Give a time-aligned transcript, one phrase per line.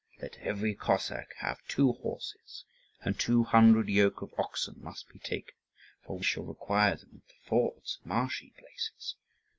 [0.19, 2.65] Let every Cossack have two horses.
[3.01, 5.53] And two hundred yoke of oxen must be taken,
[6.03, 9.15] for we shall require them at the fords and marshy places.